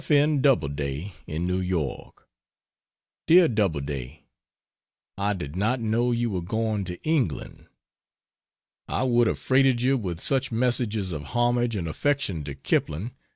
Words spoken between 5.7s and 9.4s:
know you were going to England: I would have